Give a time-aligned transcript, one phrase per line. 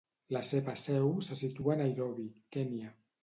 [0.35, 2.93] La seva seu se situa a Nairobi, Kenya.